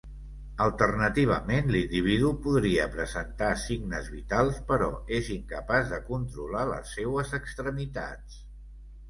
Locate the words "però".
4.73-4.89